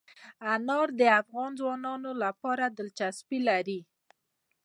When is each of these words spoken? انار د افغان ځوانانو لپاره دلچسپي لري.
انار 0.53 0.87
د 0.99 1.01
افغان 1.21 1.51
ځوانانو 1.59 2.11
لپاره 2.23 2.65
دلچسپي 2.77 3.39
لري. 3.49 3.79